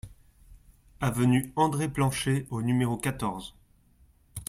[0.99, 3.53] Avenue André Planchet au numéro quatorze